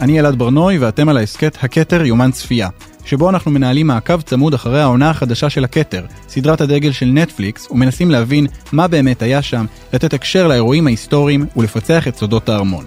[0.00, 2.68] אני אלעד ברנוי ואתם על ההסכת הכתר יומן צפייה,
[3.04, 8.10] שבו אנחנו מנהלים מעקב צמוד אחרי העונה החדשה של הכתר, סדרת הדגל של נטפליקס, ומנסים
[8.10, 12.84] להבין מה באמת היה שם, לתת הקשר לאירועים ההיסטוריים ולפצח את סודות הארמון.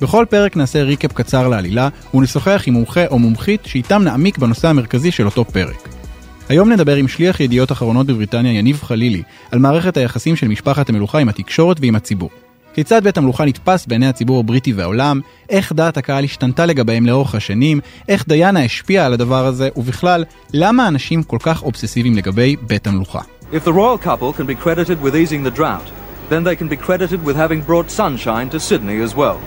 [0.00, 5.10] בכל פרק נעשה ריקאפ קצר לעלילה, ונשוחח עם מומחה או מומחית שאיתם נעמיק בנושא המרכזי
[5.10, 5.88] של אותו פרק.
[6.48, 11.18] היום נדבר עם שליח ידיעות אחרונות בבריטניה יניב חלילי על מערכת היחסים של משפחת המלוכה
[11.18, 12.30] עם התקשורת ועם הציבור.
[12.78, 17.80] כיצד בית המלוכה נתפס בעיני הציבור הבריטי והעולם, איך דעת הקהל השתנתה לגביהם לאורך השנים,
[18.08, 23.20] איך דיאנה השפיעה על הדבר הזה, ובכלל, למה אנשים כל כך אובססיביים לגבי בית המלוכה.
[23.52, 25.88] If the royal couple can be credited with easing the drought,
[26.30, 29.38] then they can be credited with having brought sunshine to Sydney as well.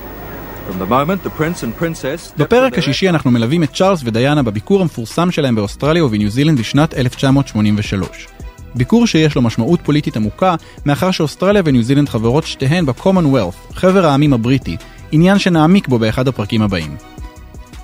[2.38, 8.28] בפרק השישי אנחנו מלווים את צ'ארלס ודיאנה בביקור המפורסם שלהם באוסטרליה ובניו זילנד בשנת 1983.
[8.76, 10.56] ביקור שיש לו משמעות פוליטית עמוקה,
[10.86, 14.78] מאחר שאוסטרליה וניו זילנד חברות שתיהן ב-commonwealth, חבר העמים הבריטי,
[15.12, 16.96] עניין שנעמיק בו באחד הפרקים הבאים.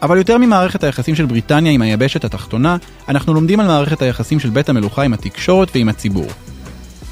[0.02, 2.78] אבל יותר ממערכת היחסים של בריטניה עם היבשת התחתונה,
[3.10, 6.28] אנחנו לומדים על מערכת היחסים של בית המלוכה עם התקשורת ועם הציבור.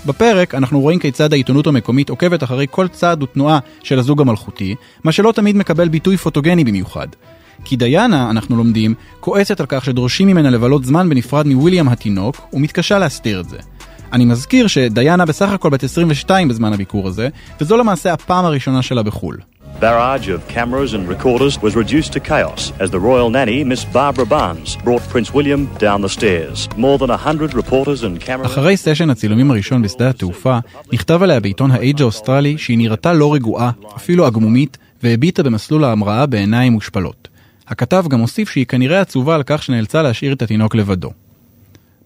[0.06, 5.12] בפרק אנחנו רואים כיצד העיתונות המקומית עוקבת אחרי כל צעד ותנועה של הזוג המלכותי, מה
[5.12, 7.08] שלא תמיד מקבל ביטוי פוטוגני במיוחד.
[7.66, 13.00] כי דיאנה, אנחנו לומדים, כועסת על כך שדורשים ממנה לבלות זמן בנפרד מוויליאם התינוק, ומתקשה
[13.00, 13.58] להסתיר את זה.
[14.14, 17.30] אני מזכיר שדיאנה בסך הכל בת 22 בזמן הביקור הזה,
[17.62, 19.38] וזו למעשה הפעם הראשונה שלה בחו"ל.
[19.80, 24.26] barrage of cameras and recorders was reduced to chaos as the royal nanny, Miss Barbara
[24.26, 26.70] Barnes, brought Prince William down the stairs.
[26.78, 28.46] More than a hundred reporters and cameras...
[28.46, 30.60] אחרי סשן הצילומים הראשון בשדה התעופה,
[30.94, 36.74] נכתב עליה בעיתון האייג' האוסטרלי שהיא נראתה לא רגועה, אפילו עגמומית, והביטה במסלול ההמראה בעיניים
[36.74, 37.28] מושפלות.
[37.68, 41.12] הכתב גם הוסיף שהיא כנראה עצובה על כך שנאלצה להשאיר את התינוק לבדו.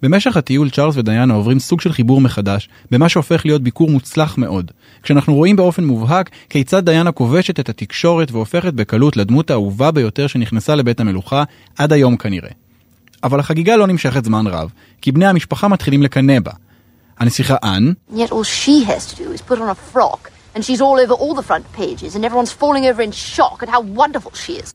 [0.01, 4.71] במשך הטיול צ'ארלס ודיאנה עוברים סוג של חיבור מחדש, במה שהופך להיות ביקור מוצלח מאוד.
[5.03, 10.75] כשאנחנו רואים באופן מובהק כיצד דיאנה כובשת את התקשורת והופכת בקלות לדמות האהובה ביותר שנכנסה
[10.75, 11.43] לבית המלוכה,
[11.77, 12.51] עד היום כנראה.
[13.23, 14.69] אבל החגיגה לא נמשכת זמן רב,
[15.01, 16.51] כי בני המשפחה מתחילים לקנא בה.
[17.19, 17.55] הנסיכה
[20.55, 20.61] אנ,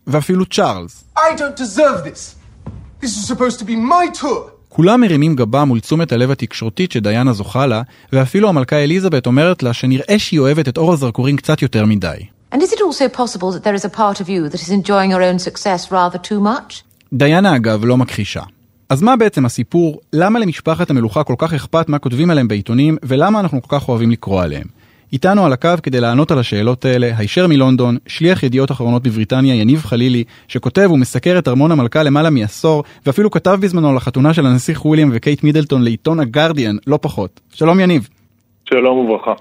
[0.06, 1.04] ואפילו צ'ארלס.
[1.16, 2.34] I don't deserve this.
[3.00, 4.54] This is supposed to be my tour.
[4.68, 9.72] כולם מרימים גבה מול תשומת הלב התקשורתית שדיאנה זוכה לה, ואפילו המלכה אליזבת אומרת לה
[9.72, 12.16] שנראה שהיא אוהבת את אור הזרקורים קצת יותר מדי.
[12.54, 15.10] And is it also possible that there is a part of you that is enjoying
[15.10, 16.82] your own success rather too much?
[17.12, 18.42] דיאנה אגב לא מכחישה.
[18.88, 20.00] אז מה בעצם הסיפור?
[20.12, 24.10] למה למשפחת המלוכה כל כך אכפת מה כותבים עליהם בעיתונים, ולמה אנחנו כל כך אוהבים
[24.10, 24.66] לקרוא עליהם?
[25.14, 29.82] איתנו על הקו כדי לענות על השאלות האלה, הישר מלונדון, שליח ידיעות אחרונות בבריטניה, יניב
[29.82, 34.84] חלילי, שכותב ומסקר את ארמון המלכה למעלה מעשור, ואפילו כתב בזמנו על החתונה של הנסיך
[34.84, 37.40] וויליאם וקייט מידלטון לעיתון הגרדיאן, לא פחות.
[37.52, 38.08] שלום יניב.
[38.68, 39.32] שלום וברכה.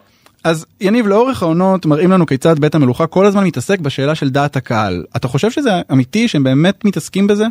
[0.44, 4.56] אז יניב, לאורך העונות מראים לנו כיצד בית המלוכה כל הזמן מתעסק בשאלה של דעת
[4.56, 5.04] הקהל.
[5.16, 7.46] אתה חושב שזה אמיתי שהם באמת מתעסקים בזה?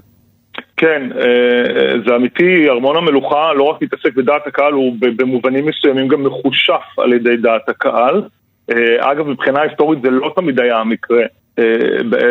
[0.77, 6.25] כן, אה, זה אמיתי, ארמון המלוכה לא רק מתעסק בדעת הקהל, הוא במובנים מסוימים גם
[6.25, 8.23] מחושף על ידי דעת הקהל.
[8.71, 11.23] אה, אגב, מבחינה היסטורית זה לא תמיד היה המקרה.
[11.59, 11.65] אה,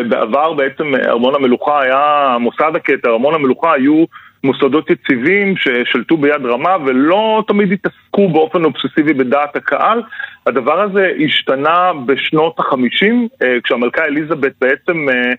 [0.10, 4.06] בעבר בעצם ארמון המלוכה היה מוסד הכתר, ארמון המלוכה היו
[4.44, 10.02] מוסדות יציבים ששלטו ביד רמה ולא תמיד התעסקו באופן אובססיבי בדעת הקהל.
[10.48, 13.28] הדבר הזה השתנה בשנות החמישים,
[13.64, 15.34] כשהמלכה אליזבת בעצם אה,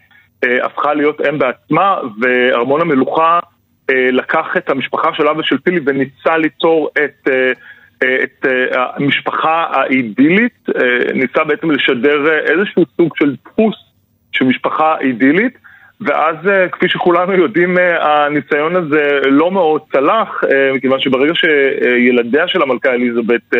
[0.62, 3.38] הפכה להיות אם בעצמה, וארמון המלוכה
[3.90, 7.52] אה, לקח את המשפחה של אבא של פילי וניסה ליצור את, אה,
[8.22, 10.68] את המשפחה האידילית,
[11.14, 13.74] ניסה בעצם לשדר איזשהו סוג של דפוס
[14.32, 15.58] של משפחה אידילית.
[16.04, 16.36] ואז
[16.72, 20.40] כפי שכולנו יודעים, הניסיון הזה לא מאוד צלח,
[20.74, 23.54] מכיוון שברגע שילדיה של המלכה אליזבת,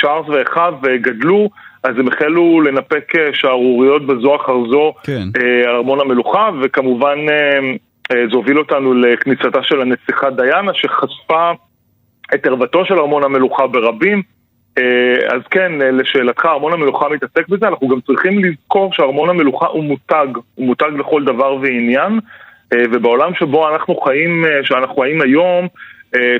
[0.00, 1.48] צ'ארלס ואחיו, גדלו,
[1.82, 5.28] אז הם החלו לנפק אה, שערוריות בזו אחר זו כן.
[5.36, 11.50] אה, על ארמון המלוכה, וכמובן אה, זה הוביל אותנו לכניסתה של הנסיכה דיאנה, שחשפה
[12.34, 14.22] את ערוותו של ארמון המלוכה ברבים.
[15.28, 20.26] אז כן, לשאלתך, ארמון המלוכה מתעסק בזה, אנחנו גם צריכים לזכור שארמון המלוכה הוא מותג,
[20.54, 22.20] הוא מותג לכל דבר ועניין,
[22.74, 25.68] ובעולם שבו אנחנו חיים, שאנחנו חיים היום,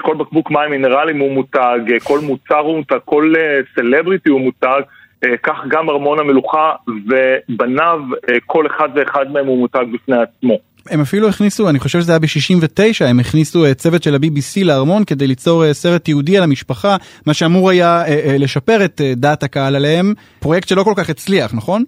[0.03, 3.35] כל בקבוק מים מינרליים הוא מותג, כל מוצר הוא מותג, כל
[3.75, 4.81] סלבריטי הוא מותג,
[5.25, 10.59] אה, כך גם ארמון המלוכה ובניו, אה, כל אחד ואחד מהם הוא מותג בפני עצמו.
[10.91, 15.05] הם אפילו הכניסו, אני חושב שזה היה ב-69, הם הכניסו אה, צוות של ה-BBC לארמון
[15.05, 16.97] כדי ליצור סרט יהודי על המשפחה,
[17.27, 18.03] מה שאמור היה
[18.39, 21.85] לשפר את דעת הקהל עליהם, פרויקט שלא כל כך הצליח, נכון?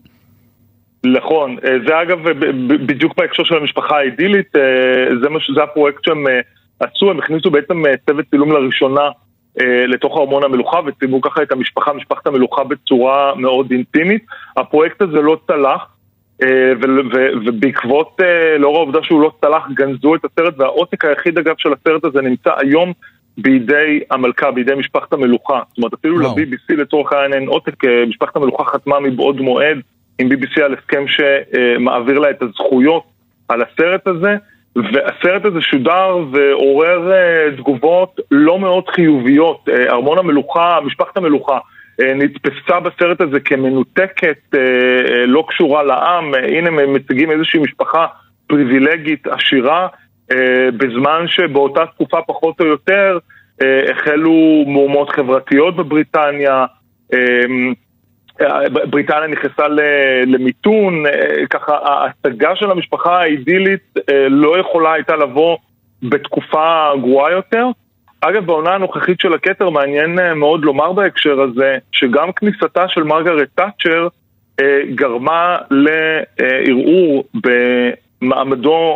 [1.07, 1.57] נכון,
[1.87, 2.19] זה אגב
[2.87, 4.47] בדיוק בהקשר של המשפחה האידילית,
[5.23, 6.25] זה, זה הפרויקט שהם
[6.81, 9.09] עשו, הם הכניסו בעצם צוות צילום לראשונה
[9.61, 14.25] אה, לתוך ארמון המלוכה וצילמו ככה את המשפחה, משפחת המלוכה בצורה מאוד אינטימית.
[14.57, 15.87] הפרויקט הזה לא צלח,
[17.47, 18.21] ובעקבות,
[18.59, 22.51] לאור העובדה שהוא לא צלח, גנזו את הסרט, והעותק היחיד אגב של הסרט הזה נמצא
[22.57, 22.93] היום
[23.39, 25.61] בידי המלכה, בידי משפחת המלוכה.
[25.69, 29.79] זאת אומרת, אפילו ל-BBC לצורך העניין אין עותק, משפחת המלוכה חתמה מבעוד מועד
[30.19, 33.03] עם BBC על הסכם שמעביר לה את הזכויות
[33.49, 34.37] על הסרט הזה.
[34.77, 37.11] והסרט הזה שודר ועורר
[37.57, 39.69] תגובות לא מאוד חיוביות.
[39.89, 41.59] ארמון המלוכה, משפחת המלוכה,
[42.15, 46.35] נתפסה בסרט הזה כמנותקת, uh, uh, לא קשורה לעם.
[46.35, 48.07] הנה הם מציגים איזושהי משפחה
[48.47, 49.89] פריבילגית, עשירה,
[50.77, 53.19] בזמן שבאותה תקופה פחות או יותר
[53.91, 56.65] החלו מהומות חברתיות בבריטניה.
[58.91, 59.69] בריטניה נכנסה
[60.27, 65.57] למיתון, אה, ככה ההצגה של המשפחה האידילית אה, לא יכולה הייתה לבוא
[66.03, 67.67] בתקופה גרועה יותר.
[68.25, 73.49] אגב, בעונה הנוכחית של הכתר מעניין אה, מאוד לומר בהקשר הזה, שגם כניסתה של מרגרט
[73.55, 74.09] תאצ'ר
[74.95, 77.25] גרמה לערעור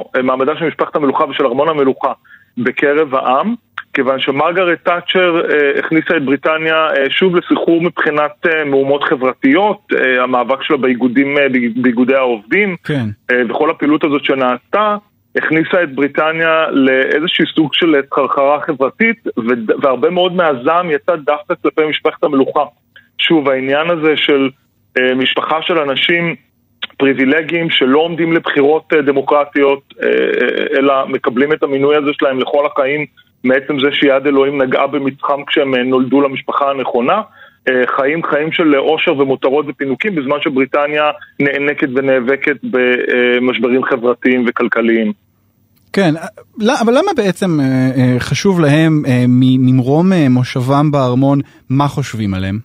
[0.05, 2.13] במעמדה של משפחת המלוכה ושל ארמון המלוכה
[2.59, 3.55] בקרב העם.
[3.97, 10.23] כיוון שמרגרט תאצ'ר אה, הכניסה את בריטניה אה, שוב לסחרור מבחינת אה, מהומות חברתיות, אה,
[10.23, 11.47] המאבק שלה באיגודים, אה,
[11.77, 13.07] באיגודי העובדים, כן.
[13.31, 14.97] אה, וכל הפעילות הזאת שנעשתה,
[15.37, 19.25] הכניסה את בריטניה לאיזשהו סוג של חרחרה חברתית,
[19.83, 22.65] והרבה מאוד מהזעם יצא דווקא כלפי משפחת המלוכה.
[23.19, 24.51] שוב, העניין הזה של
[24.99, 26.35] אה, משפחה של אנשים
[26.99, 30.09] פריבילגיים שלא עומדים לבחירות אה, דמוקרטיות, אה,
[30.79, 33.07] אלא מקבלים את המינוי הזה שלהם לכל החיים
[33.45, 37.23] מעצם זה שיד אלוהים נגעה במצחם כשהם נולדו למשפחה הנכונה.
[37.87, 41.11] חיים חיים של עושר ומותרות ופינוקים בזמן שבריטניה
[41.41, 45.13] נאנקת ונאבקת במשברים חברתיים וכלכליים.
[45.97, 46.15] כן,
[46.83, 51.39] אבל למה בעצם אה, חשוב להם ממרום מושבם בארמון,
[51.71, 52.59] מה חושבים עליהם?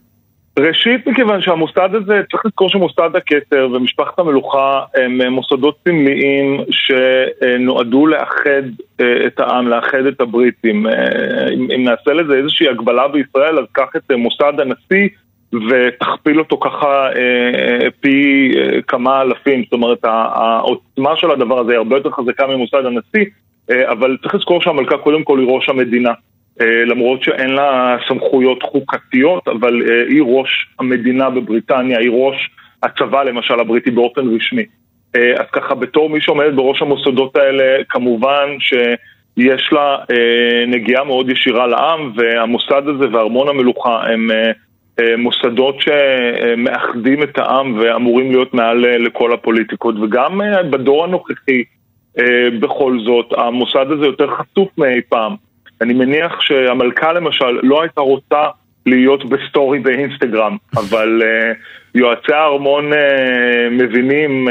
[0.60, 8.64] ראשית, מכיוון שהמוסד הזה, צריך לזכור שמוסד הכתר ומשפחת המלוכה הם מוסדות סמליים שנועדו לאחד
[9.02, 10.88] אה, את העם, לאחד את הבריטים.
[10.88, 10.94] אה,
[11.54, 15.08] אם, אם נעשה לזה איזושהי הגבלה בישראל, אז קח את מוסד הנשיא
[15.70, 18.52] ותכפיל אותו ככה אה, פי
[18.88, 19.64] כמה אלפים.
[19.64, 23.26] זאת אומרת, העוצמה של הדבר הזה היא הרבה יותר חזקה ממוסד הנשיא,
[23.92, 26.12] אבל צריך לזכור שהמלכה קודם כל היא ראש המדינה.
[26.62, 32.50] אה, למרות שאין לה סמכויות חוקתיות, אבל אה, היא ראש המדינה בבריטניה, היא ראש
[32.84, 34.66] הצבא למשל הבריטי באופן רשמי.
[35.16, 39.98] אה, אז ככה בתור מי שעומדת בראש המוסדות האלה, כמובן שיש לה
[40.68, 44.28] נגיעה מאוד ישירה לעם, והמוסד הזה וארמון המלוכה הם
[45.18, 49.96] מוסדות שמאחדים את העם ואמורים להיות מעל לכל הפוליטיקות.
[50.02, 51.64] וגם בדור הנוכחי,
[52.60, 55.36] בכל זאת, המוסד הזה יותר חשוף מאי פעם.
[55.82, 58.44] אני מניח שהמלכה למשל לא הייתה רוצה
[58.86, 61.22] להיות בסטורי באינסטגרם, אבל
[61.96, 62.92] יועצי הארמון
[63.72, 64.48] מבינים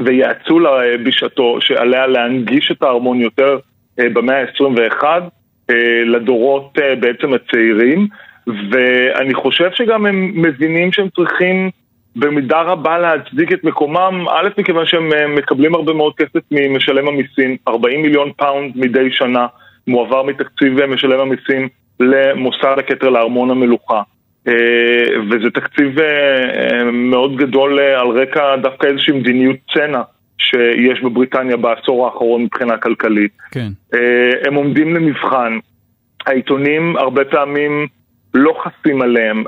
[0.00, 0.70] ויעצו לה
[1.04, 3.58] בשעתו שעליה להנגיש את הארמון יותר
[3.98, 5.74] במאה ה-21 uh,
[6.06, 8.06] לדורות בעצם הצעירים,
[8.70, 11.70] ואני חושב שגם הם מבינים שהם צריכים
[12.16, 17.56] במידה רבה להצדיק את מקומם, א', מכיוון שהם uh, מקבלים הרבה מאוד כסף ממשלם המיסים,
[17.68, 19.46] 40 מיליון פאונד מדי שנה.
[19.88, 21.68] מועבר מתקציב משלם המיסים
[22.00, 24.02] למוסד הכתר לארמון המלוכה.
[24.48, 30.02] אה, וזה תקציב אה, אה, מאוד גדול על רקע דווקא איזושהי מדיניות צנע
[30.38, 33.32] שיש בבריטניה בעשור האחרון מבחינה כלכלית.
[33.50, 33.68] כן.
[34.46, 35.58] הם עומדים למבחן.
[36.26, 37.86] העיתונים הרבה פעמים
[38.34, 39.44] לא חסים עליהם,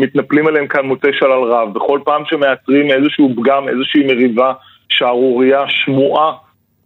[0.00, 1.74] מתנפלים עליהם כאן מוטי שלל רב.
[1.74, 4.52] בכל פעם שמאתרים איזשהו פגם, איזושהי מריבה,
[4.88, 6.32] שערורייה, שמועה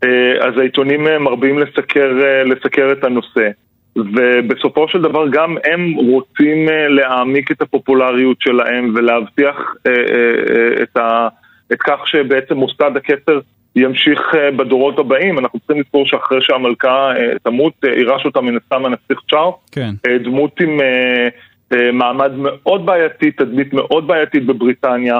[0.04, 3.48] אה, אז העיתונים אה, מרבים לסקר, אה, לסקר את הנושא.
[3.96, 9.74] ובסופו של דבר גם הם רוצים להעמיק את הפופולריות שלהם ולהבטיח
[10.82, 11.28] את, ה,
[11.72, 13.40] את כך שבעצם מוסד הכתר
[13.76, 14.20] ימשיך
[14.56, 15.38] בדורות הבאים.
[15.38, 17.12] אנחנו צריכים לזכור שאחרי שהמלכה
[17.42, 19.54] תמות, יירש אותה מן הסתם הנסיך צ'ארט.
[19.72, 19.90] כן.
[20.24, 20.80] דמות עם
[21.92, 25.18] מעמד מאוד בעייתי, תדמית מאוד בעייתית בבריטניה,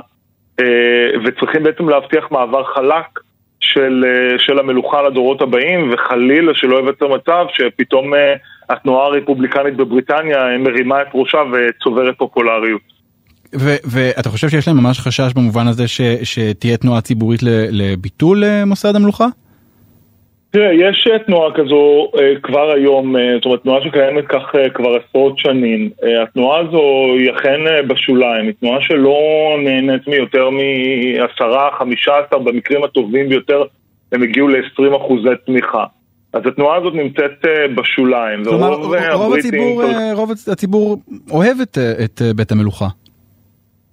[1.24, 3.18] וצריכים בעצם להבטיח מעבר חלק.
[3.62, 8.34] של, אה, של המלוכה לדורות הבאים, וחלילה שלא ייווצר מצב שפתאום אה,
[8.70, 12.80] התנועה הרפובליקנית בבריטניה אה, מרימה את ראשה וצוברת פופולריות.
[13.84, 17.40] ואתה חושב שיש להם ממש חשש במובן הזה ש, שתהיה תנועה ציבורית
[17.70, 19.26] לביטול מוסד המלוכה?
[20.52, 24.42] תראה, יש אה, תנועה כזו אה, כבר היום, אה, זאת אומרת תנועה שקיימת כך
[24.74, 25.90] כבר עשרות שנים.
[26.22, 26.82] התנועה הזו
[27.18, 29.18] היא אכן בשוליים, היא תנועה שלא
[29.64, 33.62] נהנית מיותר מעשרה, חמישה עשר, במקרים הטובים ביותר
[34.12, 35.84] הם הגיעו ל-20 אחוזי תמיכה.
[36.32, 37.44] אז התנועה הזאת נמצאת
[37.74, 38.44] בשוליים.
[38.44, 39.82] כלומר, רוב, רוב, הציבור,
[40.12, 40.96] רוב הציבור
[41.30, 42.88] אוהב את, את בית המלוכה.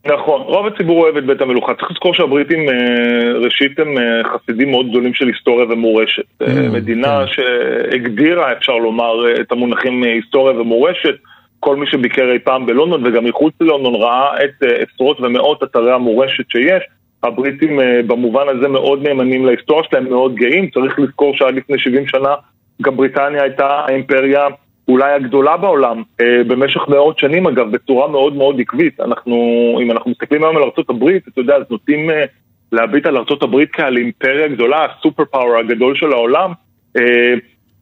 [0.06, 1.74] נכון, רוב הציבור אוהב את בית המלוכה.
[1.74, 6.24] צריך לזכור שהבריטים אה, ראשית הם אה, חסידים מאוד גדולים של היסטוריה ומורשת.
[6.44, 7.32] Mm, מדינה כן.
[7.32, 11.15] שהגדירה, אפשר לומר, את המונחים היסטוריה ומורשת.
[11.60, 16.50] כל מי שביקר אי פעם בלונדון וגם מחוץ ללונדון ראה את עשרות ומאות אתרי המורשת
[16.50, 16.84] שיש.
[17.24, 20.70] הבריטים במובן הזה מאוד נאמנים להיסטוריה שלהם, מאוד גאים.
[20.70, 22.36] צריך לזכור שעד לפני 70 שנה
[22.82, 24.48] גם בריטניה הייתה האימפריה
[24.89, 29.00] אולי הגדולה בעולם, אה, במשך מאות שנים אגב, בצורה מאוד מאוד עקבית.
[29.00, 29.36] אנחנו,
[29.81, 32.25] אם אנחנו מסתכלים היום על ארה"ב, אתה יודע, אז נוטים אה,
[32.72, 36.51] להביט על ארה"ב כעל אימפריה גדולה, הסופר פאוור הגדול של העולם.
[36.98, 37.34] אה,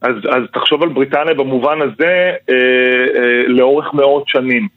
[0.02, 2.32] אז, אז תחשוב על בריטניה במובן הזה
[3.46, 4.68] לאורך מאות שנים.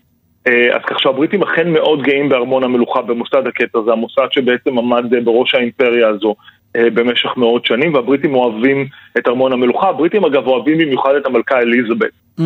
[0.48, 5.14] אה, אז כך שהבריטים אכן מאוד גאים בארמון המלוכה, במוסד הכתר, זה המוסד שבעצם עמד
[5.14, 6.36] אה, בראש האימפריה הזו.
[6.76, 9.90] אה, במשך מאות שנים, והבריטים אוהבים את ארמון המלוכה.
[9.90, 12.12] הבריטים אגב אוהבים במיוחד את המלכה אליזבת.
[12.40, 12.44] Mm.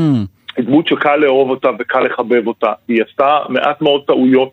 [0.60, 2.72] דמות שקל לאהוב אותה וקל לחבב אותה.
[2.88, 4.52] היא עשתה מעט מאוד טעויות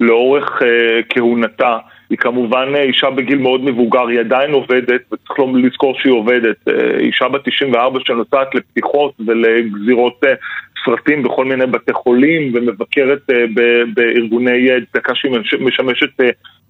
[0.00, 0.64] לאורך uh,
[1.08, 1.78] כהונתה.
[2.10, 6.68] היא כמובן אה, אישה בגיל מאוד מבוגר, היא עדיין עובדת, וצריך לא לזכור שהיא עובדת.
[6.98, 10.20] אישה בת 94 שנוסעת לפתיחות ולגזירות
[10.88, 13.34] סרטים בכל מיני בתי חולים, ומבקרת uh,
[13.94, 16.24] בארגוני צדקה שהיא משמשת uh,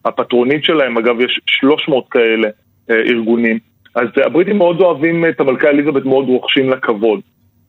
[0.05, 2.49] הפטרונית שלהם, אגב יש 300 כאלה
[2.91, 3.59] אה, ארגונים,
[3.95, 7.21] אז הבריטים מאוד אוהבים את המלכה אליזבת, מאוד רוכשים לה כבוד.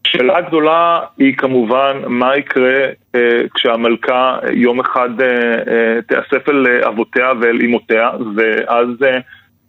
[0.06, 5.28] השאלה הגדולה היא כמובן מה יקרה אה, כשהמלכה יום אחד אה,
[5.68, 9.18] אה, תיאסף אל אבותיה ואל אמותיה, ואז אה,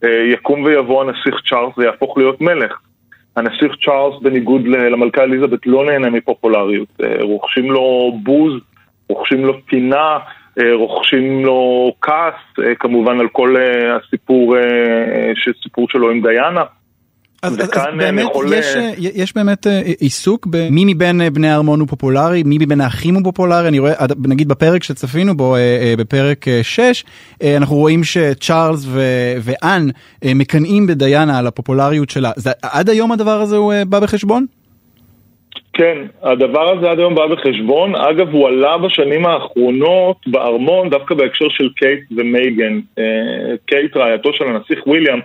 [0.05, 2.79] אה, יקום ויבוא הנסיך צ'ארלס ויהפוך להיות מלך.
[3.37, 8.53] הנסיך צ'ארלס בניגוד למלכה אליזבת לא נהנה מפופולריות, אה, רוכשים לו בוז,
[9.09, 10.19] רוכשים לו פינה,
[10.59, 13.57] אה, רוכשים לו כעס, אה, כמובן על כל
[13.91, 14.57] הסיפור,
[15.63, 16.65] סיפור שלו עם דיאנה.
[17.43, 18.53] אז, אז באמת יכול...
[18.53, 18.67] יש,
[18.99, 19.67] יש באמת
[20.01, 23.93] עיסוק במי מבין בני ארמון הוא פופולרי, מי מבין האחים הוא פופולרי, אני רואה,
[24.29, 25.57] נגיד בפרק שצפינו בו,
[25.99, 27.05] בפרק 6,
[27.57, 29.89] אנחנו רואים שצ'ארלס ו- ואן
[30.25, 32.31] מקנאים בדיאנה על הפופולריות שלה.
[32.37, 34.47] זה, עד היום הדבר הזה הוא בא בחשבון?
[35.73, 37.95] כן, הדבר הזה עד היום בא בחשבון.
[37.95, 42.81] אגב, הוא עלה בשנים האחרונות בארמון דווקא בהקשר של קייט ומייגן.
[42.99, 43.05] אה,
[43.67, 45.19] קייט, רעייתו של הנסיך וויליאם,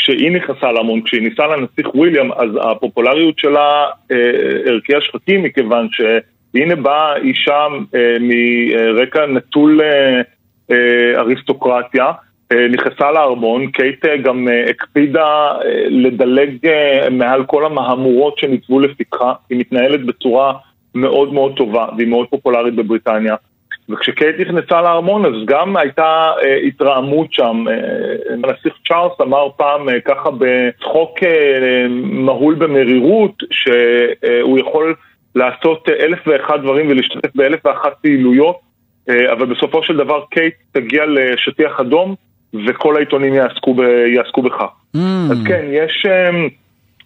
[0.00, 7.16] כשהיא נכנסה לארמון, כשהיא ניסה לנסיך וויליאם, אז הפופולריות שלה אה, שחקים, מכיוון שהנה באה
[7.16, 9.80] אישה אה, מרקע נטול
[11.16, 12.12] אריסטוקרטיה.
[12.52, 15.52] אה, נכנסה לארמון, קייט אה, גם אה, הקפידה
[15.88, 16.68] לדלג
[17.10, 20.52] מעל כל המהמורות שניצבו לפתחה, היא מתנהלת בצורה
[20.94, 23.34] מאוד מאוד טובה והיא מאוד פופולרית בבריטניה.
[23.88, 27.64] וכשקייט נכנסה לארמון אז גם הייתה אה, התרעמות שם.
[27.68, 27.74] אה,
[28.32, 34.94] הנסיך צ'ארלס אמר פעם אה, ככה בצחוק אה, מהול במרירות שהוא אה, יכול
[35.34, 38.56] לעשות אלף ואחד דברים ולהשתתף באלף ואחת פעילויות,
[39.08, 42.14] אה, אבל בסופו של דבר קייט תגיע לשטיח אדום
[42.66, 43.80] וכל העיתונים יעסקו, ב,
[44.14, 44.68] יעסקו בכך.
[44.96, 44.98] Mm.
[45.30, 46.48] אז כן, יש, אמ,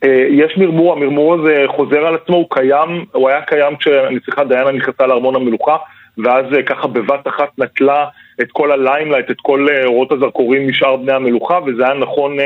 [0.04, 4.72] אה, יש מרמור, המרמור הזה חוזר על עצמו, הוא קיים, הוא היה קיים כשהנסיכה דיאנה
[4.72, 5.76] נכנסה לארמון המלוכה,
[6.18, 8.06] ואז אה, ככה בבת אחת נטלה
[8.40, 12.36] את כל ה limelight, את כל אה, אורות הזרקורים משאר בני המלוכה, וזה היה נכון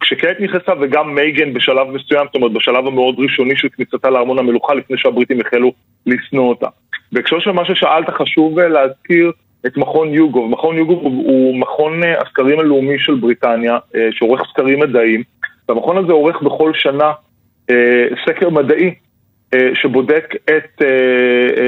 [0.00, 4.74] כשקייט נכנסה וגם מייגן בשלב מסוים, זאת אומרת בשלב המאוד ראשוני של כניסתה לארמון המלוכה,
[4.74, 5.72] לפני שהבריטים החלו
[6.06, 6.66] לשנוא אותה.
[7.12, 9.32] בהקשר של מה ששאלת, חשוב להזכיר
[9.66, 10.50] את מכון יוגוב.
[10.50, 15.22] מכון יוגוב הוא, מכון אה, הסקרים הלאומי של בריטניה, אה, שעורך סקרים מדעיים,
[15.68, 17.12] והמכון הזה עורך בכל שנה
[17.70, 18.94] אה, סקר מדעי
[19.74, 20.82] שבודק את,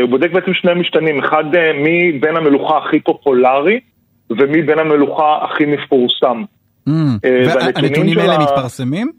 [0.00, 1.44] הוא בודק בעצם שני משתנים, אחד
[1.75, 3.80] מי בין המלוכה הכי פופולרי
[4.30, 6.42] ומי בין המלוכה הכי מפורסם.
[6.88, 6.92] Mm,
[7.25, 9.11] והנתונים האלה מתפרסמים?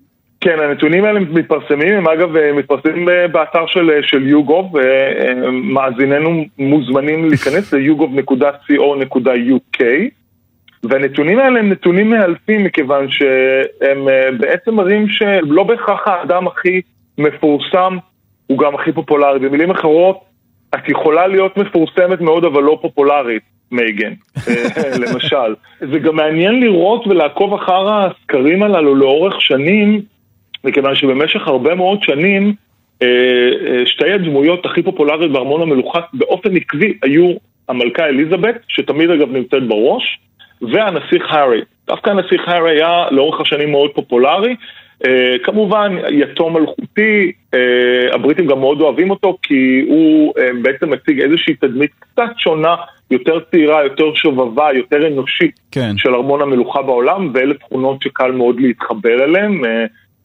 [0.41, 6.45] כן, הנתונים האלה מתפרסמים, הם אגב אה, מתפרסמים אה, באתר של, אה, של יוגוב, ומאזיננו
[6.57, 9.83] מוזמנים להיכנס ל-yougov.co.uk
[10.83, 14.07] והנתונים האלה הם נתונים מאלפים מכיוון שהם
[14.39, 16.81] בעצם מראים שלא בהכרח האדם הכי
[17.17, 17.97] מפורסם
[18.50, 19.39] הוא גם הכי פופולרי.
[19.39, 20.20] במילים אחרות,
[20.75, 24.13] את יכולה להיות מפורסמת מאוד אבל לא פופולרית, מייגן,
[25.01, 25.56] למשל.
[25.79, 30.01] זה גם מעניין לראות ולעקוב אחר הסקרים הללו לאורך שנים.
[30.63, 32.53] מכיוון שבמשך הרבה מאוד שנים
[33.01, 37.34] אה, אה, שתי הדמויות הכי פופולריות בארמון המלוכה באופן עקבי היו
[37.70, 40.20] המלכה אליזבת, שתמיד אגב נמצאת בראש,
[40.62, 41.62] והנסיך הארי.
[41.88, 44.56] דווקא הנסיך הארי היה לאורך השנים מאוד פופולרי.
[45.03, 45.10] Uh,
[45.44, 47.58] כמובן, יתום מלכותי, uh,
[48.15, 52.75] הבריטים גם מאוד אוהבים אותו כי הוא uh, בעצם מציג איזושהי תדמית קצת שונה,
[53.12, 55.98] יותר צעירה, יותר שובבה, יותר אנושית כן.
[55.98, 59.62] של ארמון המלוכה בעולם, ואלה תכונות שקל מאוד להתחבר אליהן.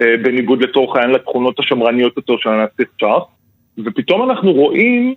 [0.02, 3.24] אה, בניגוד לצורך העניין לתכונות השמרניות יותר של הנסיך צ'ארלס,
[3.84, 5.14] ופתאום אנחנו רואים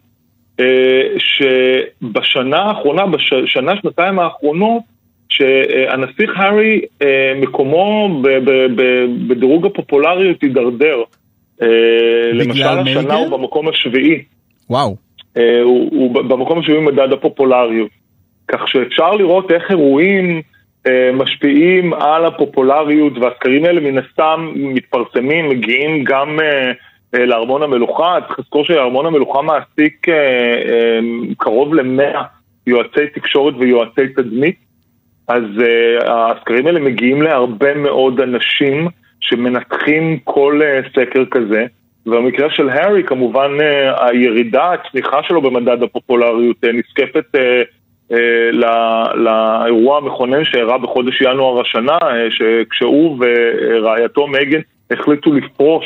[1.18, 4.82] שבשנה האחרונה, בשנה, שנתיים האחרונות,
[5.30, 6.82] שהנסיך הארי,
[7.42, 8.22] מקומו
[9.28, 11.04] בדירוג הפופולריות הידרדר.
[12.34, 14.24] למשל השנה הוא במקום השביעי.
[14.70, 14.96] וואו.
[15.64, 17.90] הוא, הוא במקום השביעי מדד הפופולריות.
[18.48, 20.42] כך שאפשר לראות איך אירועים
[21.14, 26.40] משפיעים על הפופולריות, והסקרים האלה מן הסתם מתפרסמים, מגיעים גם
[27.14, 28.18] לארמון המלוכה.
[28.28, 30.08] צריך לזכור שארמון המלוכה מעסיק
[31.38, 32.24] קרוב למאה
[32.68, 34.67] יועצי תקשורת ויועצי תדמית.
[35.28, 35.44] אז
[36.08, 38.88] הסקרים האלה מגיעים להרבה מאוד אנשים
[39.20, 40.62] שמנתחים כל
[40.96, 41.66] סקר כזה.
[42.06, 43.52] ובמקרה של הארי, כמובן
[44.00, 47.36] הירידה, הצניחה שלו במדד הפופולריות נזקפת
[49.14, 51.98] לאירוע המכונן שאירע בחודש ינואר השנה,
[52.70, 54.60] כשהוא ורעייתו מגן
[54.92, 55.86] החליטו לפרוש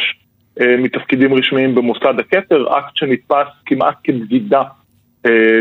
[0.59, 4.63] מתפקידים רשמיים במוסד הכתר, אקט שנתפס כמעט כבגידה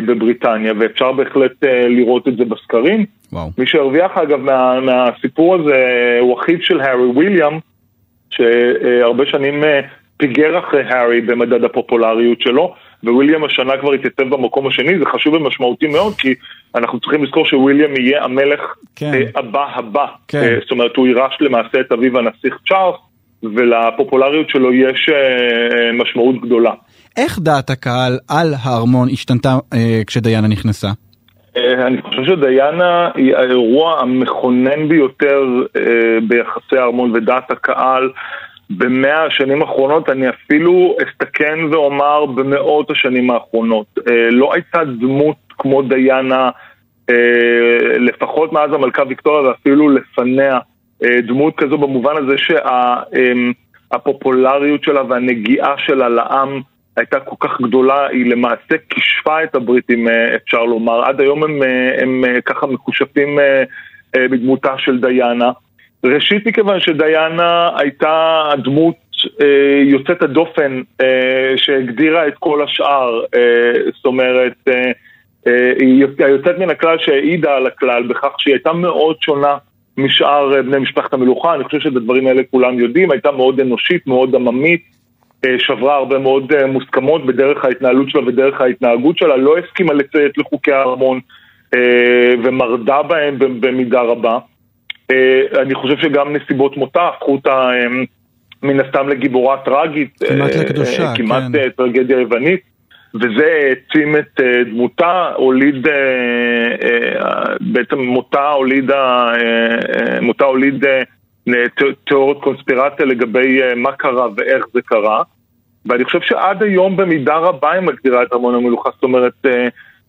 [0.06, 3.04] בבריטניה, ואפשר בהחלט לראות את זה בסקרים.
[3.32, 3.50] וואו.
[3.58, 7.58] מי שהרוויח אגב מה, מהסיפור הזה הוא אחיו של הארי וויליאם,
[8.30, 9.64] שהרבה שנים
[10.16, 12.74] פיגר אחרי הארי במדד הפופולריות שלו,
[13.04, 16.34] וויליאם השנה כבר התייצב במקום השני, זה חשוב ומשמעותי מאוד, כי
[16.74, 18.60] אנחנו צריכים לזכור שוויליאם יהיה המלך
[18.96, 19.12] כן.
[19.34, 20.06] הבא הבא.
[20.28, 20.58] כן.
[20.60, 22.96] זאת אומרת, הוא יירש למעשה את אביו הנסיך צ'ארלס,
[23.42, 25.10] ולפופולריות שלו יש
[25.94, 26.72] משמעות גדולה.
[27.16, 30.88] איך דעת הקהל על הארמון השתנתה אה, כשדיינה נכנסה?
[31.56, 35.42] אני חושב שדיינה היא האירוע המכונן ביותר
[35.76, 35.82] אה,
[36.28, 38.10] ביחסי הארמון ודעת הקהל.
[38.70, 43.86] במאה השנים האחרונות, אני אפילו אסתכן ואומר במאות השנים האחרונות.
[43.98, 46.50] אה, לא הייתה דמות כמו דיינה,
[47.10, 50.58] אה, לפחות מאז המלכה ויקטוריה ואפילו לפניה, אה,
[51.02, 52.34] דמות כזו במובן הזה
[53.92, 56.60] שהפופולריות שלה והנגיעה שלה לעם
[56.96, 61.04] הייתה כל כך גדולה, היא למעשה כישפה את הבריטים, אפשר לומר.
[61.04, 61.62] עד היום הם,
[62.02, 63.38] הם ככה מקושפים
[64.16, 65.50] בדמותה של דיינה.
[66.04, 68.94] ראשית מכיוון שדיינה הייתה הדמות
[69.42, 74.92] אה, יוצאת הדופן אה, שהגדירה את כל השאר, אה, זאת אומרת, אה,
[75.46, 79.56] אה, היא היוצאת מן הכלל שהעידה על הכלל בכך שהיא הייתה מאוד שונה
[79.96, 84.34] משאר בני משפחת המלוכה, אני חושב שאת הדברים האלה כולם יודעים, הייתה מאוד אנושית, מאוד
[84.34, 84.82] עממית,
[85.46, 90.38] אה, שברה הרבה מאוד אה, מוסכמות בדרך ההתנהלות שלה ודרך ההתנהגות שלה, לא הסכימה לציית
[90.38, 91.20] לחוקי הארמון
[91.74, 94.38] אה, ומרדה בהם במידה רבה.
[95.58, 97.70] אני חושב שגם נסיבות מותה הפכו אותה
[98.62, 100.18] מן הסתם לגיבורה טראגית.
[100.28, 101.68] כמעט לקדושה, כמעט כן.
[101.76, 102.60] טרגדיה יוונית.
[103.14, 105.86] וזה העצים את דמותה, הוליד,
[107.60, 108.90] בעצם מותה הוליד,
[110.20, 110.84] מותה הוליד
[112.04, 115.22] תיאוריות קונספירציה לגבי מה קרה ואיך זה קרה.
[115.86, 119.46] ואני חושב שעד היום במידה רבה היא מגדירה את ארמון המלוכה, זאת אומרת...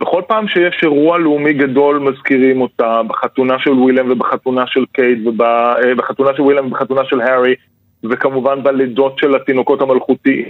[0.02, 6.30] בכל פעם שיש אירוע לאומי גדול מזכירים אותה, בחתונה של וויליאם ובחתונה של קייט, ובחתונה
[6.36, 7.56] של וויליאם ובחתונה של הארי,
[8.04, 10.46] וכמובן בלידות של התינוקות המלכותיים.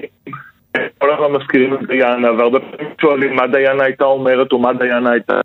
[0.97, 5.11] כל הזמן מזכירים את דיינה, והרבה פעמים שואלים מה דיינה הייתה אומרת או מה דיינה
[5.11, 5.41] הייתה.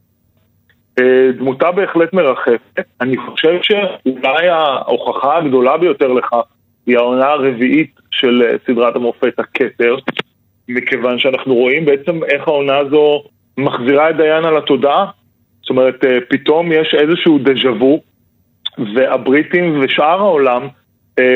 [1.36, 2.80] דמותה בהחלט מרחפת.
[3.00, 6.40] אני חושב שאולי ההוכחה הגדולה ביותר לכך
[6.86, 9.96] היא העונה הרביעית של סדרת המופת, הכתר,
[10.68, 13.22] מכיוון שאנחנו רואים בעצם איך העונה הזו
[13.58, 15.06] מחזירה את דיינה לתודעה.
[15.60, 18.02] זאת אומרת, פתאום יש איזשהו דז'ה וו,
[18.94, 20.68] והבריטים ושאר העולם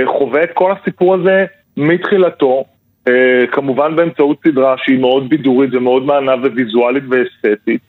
[0.06, 1.44] חווה את כל הסיפור הזה
[1.76, 2.64] מתחילתו,
[3.52, 7.80] כמובן באמצעות סדרה שהיא מאוד בידורית ומאוד מענה וויזואלית ואסתטית.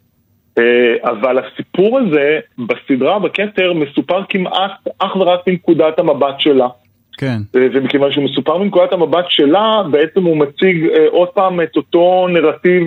[1.04, 6.68] אבל הסיפור הזה בסדרה, בכתר, מסופר כמעט אך ורק מנקודת המבט שלה.
[7.18, 7.38] כן.
[7.54, 12.84] ומכיוון שהוא מסופר מנקודת המבט שלה, בעצם הוא מציג עוד פעם את אותו נרטיב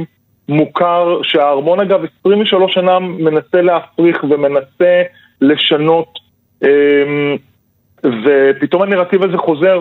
[0.49, 5.03] מוכר שהארמון אגב 23 שנה מנסה להפריך ומנסה
[5.41, 6.19] לשנות
[8.05, 9.81] ופתאום הנרטיב הזה חוזר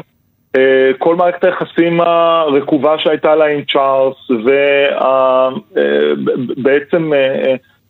[0.97, 4.15] כל מערכת היחסים הרקובה שהייתה לה עם צ'ארלס
[6.57, 7.11] ובעצם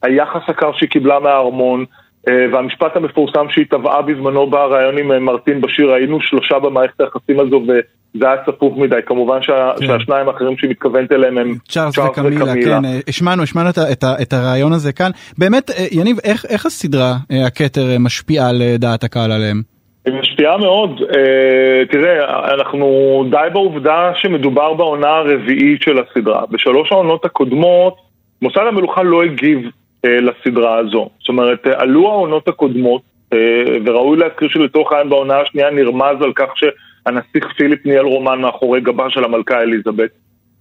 [0.02, 1.86] היחס הקר שהיא קיבלה מהארמון
[2.28, 8.26] והמשפט המפורסם שהיא טבעה בזמנו בריאיון עם מרטין בשיר, היינו שלושה במערכת היחסים הזו וזה
[8.28, 9.88] היה צפוף מדי, כמובן שה, כן.
[9.88, 12.82] שהשניים האחרים שהיא מתכוונת אליהם הם צ'ארלס וקמילה, וקמילה.
[12.82, 15.12] כן, השמענו, השמענו את, את, את הרעיון הזה כאן.
[15.38, 17.15] באמת, יניב, איך, איך הסדרה,
[17.47, 19.62] הכתר, משפיעה על דעת הקהל עליהם?
[20.06, 21.02] היא משפיעה מאוד.
[21.89, 22.88] תראה, אנחנו
[23.30, 26.44] די בעובדה שמדובר בעונה הרביעית של הסדרה.
[26.52, 27.96] בשלוש העונות הקודמות,
[28.42, 29.70] מוסד המלוכה לא הגיב
[30.06, 31.10] לסדרה הזו.
[31.20, 33.02] זאת אומרת, עלו העונות הקודמות,
[33.86, 39.10] וראוי להזכיר שלתוך העין בעונה השנייה נרמז על כך שהנסיך פיליפ ניהל רומן מאחורי גבה
[39.10, 40.10] של המלכה אליזבת.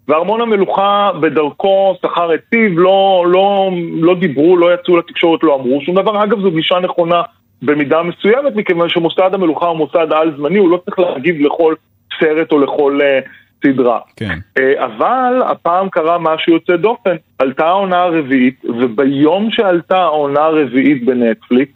[0.09, 5.95] וארמון המלוכה בדרכו שכר היטיב, לא, לא, לא דיברו, לא יצאו לתקשורת, לא אמרו שום
[5.95, 6.25] דבר.
[6.25, 7.23] אגב, זו גישה נכונה
[7.63, 11.75] במידה מסוימת, מכיוון שמוסד המלוכה הוא מוסד על-זמני, הוא לא צריך להגיב לכל
[12.21, 13.29] סרט או לכל uh,
[13.67, 13.99] סדרה.
[14.17, 14.39] כן.
[14.59, 17.17] Uh, אבל הפעם קרה משהו יוצא דופן.
[17.39, 21.73] עלתה העונה הרביעית, וביום שעלתה העונה הרביעית בנטפליקס,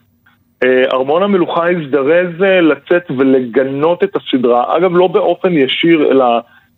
[0.64, 4.76] uh, ארמון המלוכה הזדרז uh, לצאת ולגנות את הסדרה.
[4.76, 6.24] אגב, לא באופן ישיר, אלא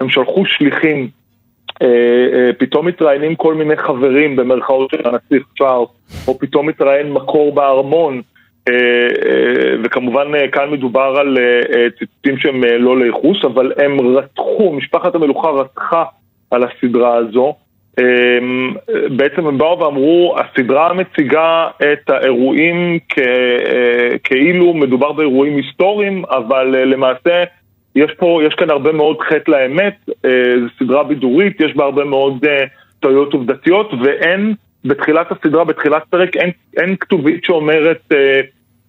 [0.01, 1.09] הם שלחו שליחים.
[1.69, 1.87] Uh, uh,
[2.59, 5.89] פתאום מתראיינים כל מיני חברים במרכאות של הנסיך צ'ארלס,
[6.29, 8.23] או פתאום מתראיין מקור בארמון.
[8.69, 11.39] אה, אה, וכמובן אה, כאן מדובר על
[11.99, 16.05] ציטוטים שהם לא לייחוס, אבל הם רתחו, משפחת המלוכה רתחה
[16.51, 17.55] על הסדרה הזו.
[19.17, 22.99] בעצם הם באו ואמרו, הסדרה מציגה את האירועים
[24.25, 27.45] כאילו מדובר באירועים היסטוריים, אבל למעשה
[27.97, 29.95] יש פה, יש כאן הרבה מאוד חטא לאמת,
[30.61, 32.45] זו סדרה בידורית, יש בה הרבה מאוד
[33.01, 34.55] טעויות עובדתיות, ואין,
[34.85, 38.13] בתחילת הסדרה, בתחילת פרק, אין, אין כתובית שאומרת...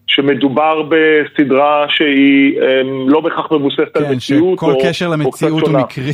[0.10, 2.64] שמדובר בסדרה שהיא um,
[3.08, 4.60] לא בהכרח מבוססת כן, על מציאות.
[4.60, 6.14] כן, שכל קשר למציאות הוא מקרי.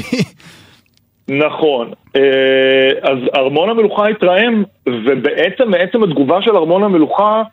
[1.28, 1.92] נכון.
[2.18, 2.20] Uh,
[3.02, 7.44] אז ארמון המלוכה התרעם, ובעצם בעצם התגובה של ארמון המלוכה,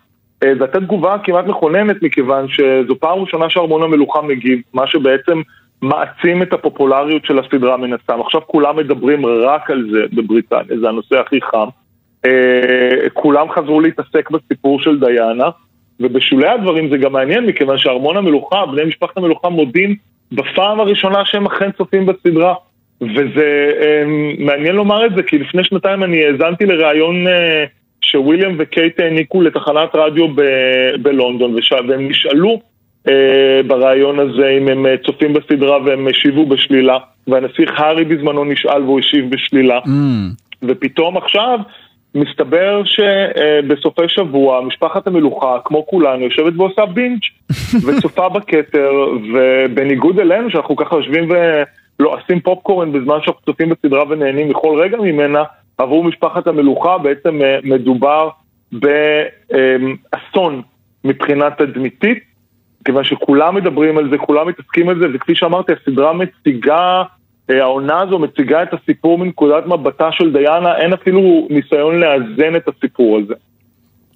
[0.59, 5.41] זו הייתה תגובה כמעט מכוננת, מכיוון שזו פעם ראשונה שארמון המלוכה מגיב, מה שבעצם
[5.83, 8.21] מעצים את הפופולריות של הסדרה מן הסתם.
[8.21, 11.69] עכשיו כולם מדברים רק על זה בבריטניה, זה הנושא הכי חם.
[12.27, 12.31] Uh,
[13.13, 15.49] כולם חזרו להתעסק בסיפור של דיאנה.
[16.01, 19.95] ובשולי הדברים זה גם מעניין, מכיוון שארמון המלוכה, בני משפחת המלוכה מודים
[20.33, 22.55] בפעם הראשונה שהם אכן צופים בסדרה.
[23.01, 24.05] וזה אה,
[24.39, 27.65] מעניין לומר את זה, כי לפני שנתיים אני האזנתי לראיון אה,
[28.01, 31.73] שוויליאם וקייט העניקו לתחנת רדיו ב- בלונדון, וש...
[31.73, 32.61] והם נשאלו
[33.09, 38.83] אה, בראיון הזה אם הם אה, צופים בסדרה והם השיבו בשלילה, והנסיך הארי בזמנו נשאל
[38.83, 39.79] והוא השיב בשלילה.
[39.79, 39.89] Mm.
[40.63, 41.59] ופתאום עכשיו
[42.15, 47.23] מסתבר שבסופי שבוע משפחת המלוכה, כמו כולנו, יושבת ועושה בינץ'
[47.87, 48.93] וצופה בכתר,
[49.35, 51.29] ובניגוד אלינו, שאנחנו ככה יושבים
[52.01, 55.43] ולועשים פופקורן בזמן שאנחנו צופים בסדרה ונהנים מכל רגע ממנה,
[55.79, 58.29] עבור משפחת המלוכה בעצם אה, מדובר
[58.73, 60.63] באסון
[61.05, 62.19] מבחינה תדמיתית,
[62.85, 67.03] כיוון שכולם מדברים על זה, כולם מתעסקים על זה, וכפי שאמרתי, הסדרה מציגה
[67.49, 73.19] העונה הזו מציגה את הסיפור מנקודת מבטה של דיאנה, אין אפילו ניסיון לאזן את הסיפור
[73.19, 73.35] הזה.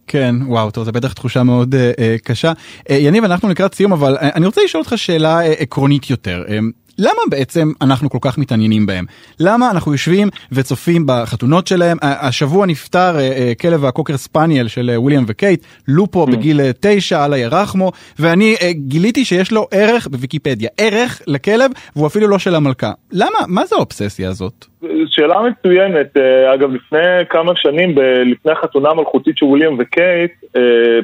[0.06, 2.52] כן, וואו, טוב, זו בטח תחושה מאוד uh, uh, קשה.
[2.52, 6.44] Uh, יניב, אנחנו לקראת סיום, אבל uh, אני רוצה לשאול אותך שאלה uh, עקרונית יותר.
[6.46, 6.50] Uh,
[6.98, 9.04] למה בעצם אנחנו כל כך מתעניינים בהם?
[9.40, 11.96] למה אנחנו יושבים וצופים בחתונות שלהם?
[12.02, 16.30] השבוע נפטר אה, אה, כלב הקוקר ספניאל של אה, וויליאם וקייט, לופו mm.
[16.32, 22.38] בגיל תשע, אללה ירחמו, ואני גיליתי שיש לו ערך בוויקיפדיה, ערך לכלב, והוא אפילו לא
[22.38, 22.92] של המלכה.
[23.12, 23.38] למה?
[23.48, 24.64] מה זה האובססיה הזאת?
[25.06, 26.16] שאלה מצוינת.
[26.54, 26.98] אגב, לפני
[27.30, 27.94] כמה שנים,
[28.26, 30.32] לפני החתונה המלכותית של וויליאם וקייט,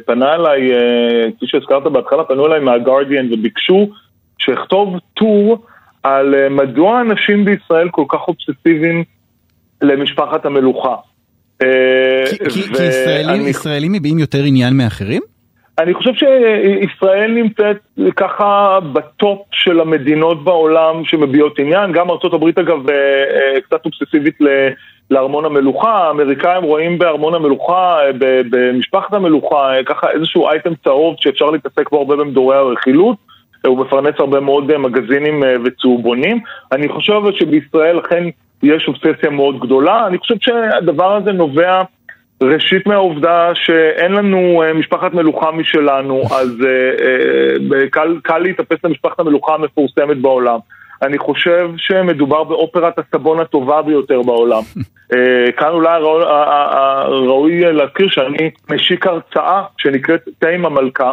[0.07, 0.71] פנה אליי,
[1.37, 3.89] כפי שהזכרת בהתחלה, פנו אליי מהגרדיאן וביקשו
[4.39, 5.59] שאכתוב טור
[6.03, 9.05] על אה, מדוע אנשים בישראל כל כך אובססיביים
[9.83, 10.95] למשפחת המלוכה.
[11.63, 15.23] אה, כי, כי, כי ישראלים, ישראלים מביעים יותר עניין מאחרים?
[15.79, 17.77] אני חושב שישראל נמצאת
[18.17, 24.39] ככה בטופ של המדינות בעולם שמביעות עניין, גם ארה"ב אגב אה, קצת אובססיבית
[25.11, 27.97] לארמון המלוכה, האמריקאים רואים בארמון המלוכה,
[28.51, 33.17] במשפחת המלוכה, ככה איזשהו אייטם צהוב שאפשר להתעסק בו הרבה במדורי הרכילות.
[33.67, 36.41] הוא מפרנס הרבה מאוד אה, מגזינים אה, וצהובונים.
[36.73, 38.25] אני חושב שבישראל אכן
[38.63, 40.07] יש אובססיה מאוד גדולה.
[40.07, 41.83] אני חושב שהדבר הזה נובע
[42.43, 46.49] ראשית מהעובדה שאין לנו אה, משפחת מלוכה משלנו, אז
[47.91, 50.59] קל, קל להתאפס למשפחת המלוכה המפורסמת בעולם.
[51.03, 54.63] אני חושב שמדובר באופרת הסבון הטובה ביותר בעולם.
[55.59, 56.03] כאן אולי
[57.27, 61.13] ראוי להזכיר שאני משיק הרצאה שנקראת תה עם המלכה.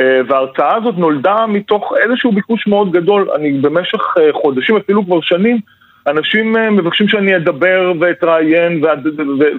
[0.00, 3.30] אה, וההרצאה הזאת נולדה מתוך איזשהו ביקוש מאוד גדול.
[3.36, 5.58] אני במשך אה, חודשים, אפילו כבר שנים,
[6.06, 8.82] אנשים אה, מבקשים שאני אדבר ואתראיין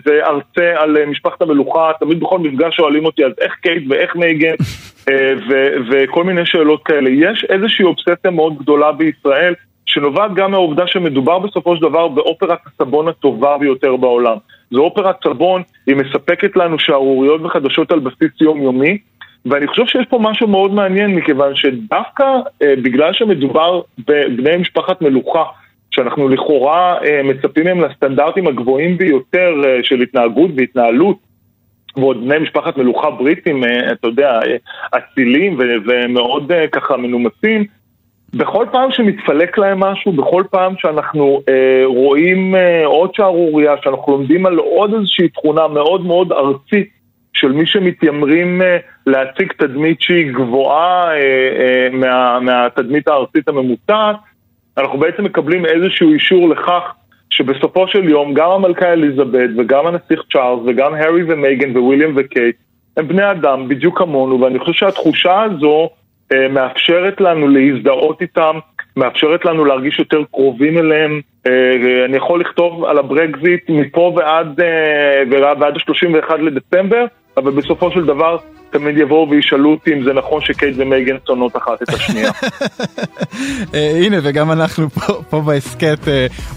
[0.05, 4.55] וארצה על משפחת המלוכה, תמיד בכל מפגש שואלים אותי אז איך קייט ואיך מייגן
[5.91, 7.09] וכל מיני שאלות כאלה.
[7.09, 9.53] יש איזושהי אובססיה מאוד גדולה בישראל,
[9.85, 14.37] שנובעת גם מהעובדה שמדובר בסופו של דבר באופרת הסבון הטובה ביותר בעולם.
[14.71, 18.97] זו אופרת סבון, היא מספקת לנו שערוריות וחדשות על בסיס יומיומי,
[19.45, 22.23] ואני חושב שיש פה משהו מאוד מעניין, מכיוון שדווקא
[22.63, 25.43] אה, בגלל שמדובר בבני משפחת מלוכה,
[25.91, 31.17] שאנחנו לכאורה אה, מצפים מהם לסטנדרטים הגבוהים ביותר אה, של התנהגות והתנהלות,
[31.95, 34.55] ועוד בני משפחת מלוכה בריטים, אה, אתה יודע, אה,
[34.97, 37.65] אצילים ומאוד אה, ככה מנומסים,
[38.33, 44.45] בכל פעם שמתפלק להם משהו, בכל פעם שאנחנו אה, רואים אה, עוד שערורייה, שאנחנו לומדים
[44.45, 46.89] על עוד איזושהי תכונה מאוד מאוד ארצית
[47.33, 54.15] של מי שמתיימרים אה, להציג תדמית שהיא גבוהה אה, אה, מה, מהתדמית הארצית הממוצעת,
[54.77, 56.93] אנחנו בעצם מקבלים איזשהו אישור לכך
[57.29, 62.55] שבסופו של יום גם המלכה אליזבת וגם הנסיך צ'ארלס וגם הארי ומייגן וויליאם וקייט
[62.97, 65.89] הם בני אדם בדיוק כמונו ואני חושב שהתחושה הזו
[66.33, 68.59] אה, מאפשרת לנו להזדהות איתם,
[68.97, 71.21] מאפשרת לנו להרגיש יותר קרובים אליהם.
[71.47, 75.23] אה, אני יכול לכתוב על הברקזיט מפה ועד, אה,
[75.59, 77.05] ועד ה-31 לדצמבר,
[77.37, 78.37] אבל בסופו של דבר
[78.69, 82.31] תמיד יבואו וישאלו אותי אם זה נכון שקייט ומייגן שונאות אחת את השנייה.
[84.03, 85.99] הנה, וגם אנחנו פה, פה בהסכת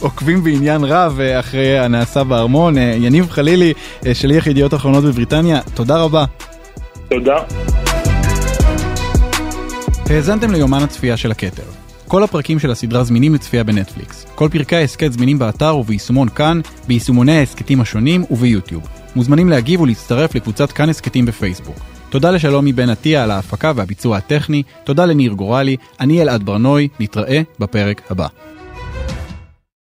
[0.01, 2.79] עוקבים בעניין רב אחרי הנעשה בארמון.
[2.79, 3.73] יניב חלילי,
[4.13, 6.25] שליח ידיעות אחרונות בבריטניה, תודה רבה.
[7.09, 7.37] תודה.
[10.11, 11.63] האזנתם ליומן הצפייה של הכתר.
[12.09, 14.27] כל הפרקים של הסדרה זמינים לצפייה בנטפליקס.
[14.35, 19.00] כל פרקי ההסכת זמינים באתר וביישומון כאן, ביישומוני ההסכתים השונים וביוטיוב.
[19.17, 21.77] מוזמנים להגיב ולהצטרף לקבוצת כאן הסכתים בפייסבוק.
[22.11, 27.43] תודה לשלומי בן עטיה על ההפקה והביצוע הטכני, תודה לניר גורלי, אני אלעד ברנוי, נתראה
[27.59, 28.27] בפרק הבא.